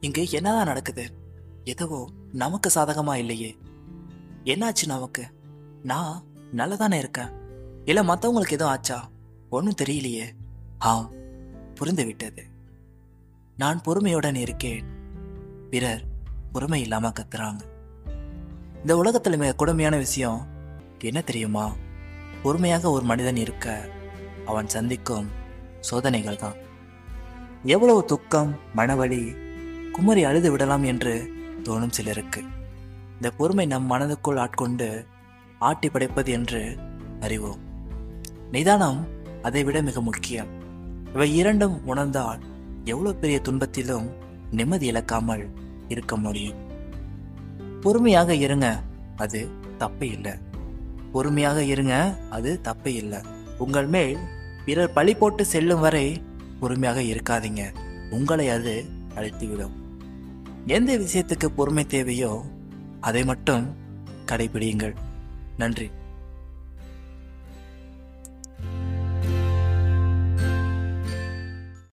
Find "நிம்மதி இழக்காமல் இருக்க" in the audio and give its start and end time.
44.50-46.16